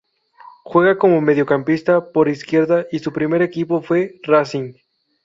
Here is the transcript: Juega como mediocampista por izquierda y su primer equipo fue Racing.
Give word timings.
Juega 0.63 0.97
como 0.97 1.21
mediocampista 1.21 2.11
por 2.11 2.27
izquierda 2.27 2.87
y 2.91 2.97
su 2.97 3.13
primer 3.13 3.43
equipo 3.43 3.83
fue 3.83 4.19
Racing. 4.23 4.73